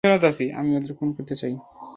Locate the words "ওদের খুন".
0.77-1.09